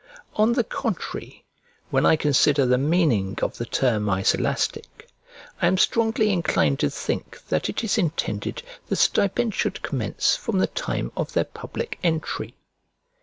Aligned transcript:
On 0.35 0.53
the 0.53 0.63
contrary, 0.63 1.43
when 1.91 2.07
I 2.07 2.15
consider 2.15 2.65
the 2.65 2.79
meaning 2.79 3.37
of 3.43 3.59
the 3.59 3.67
term 3.67 4.09
Iselastic, 4.09 5.07
I 5.61 5.67
am 5.67 5.77
strongly 5.77 6.31
inclined 6.31 6.79
to 6.79 6.89
think 6.89 7.37
that 7.49 7.69
it 7.69 7.83
is 7.83 7.99
intended 7.99 8.63
the 8.87 8.95
stipend 8.95 9.53
should 9.53 9.83
commence 9.83 10.35
from 10.35 10.57
the 10.57 10.65
time 10.65 11.11
of 11.15 11.33
their 11.33 11.43
public 11.43 11.99
entry. 12.03 12.55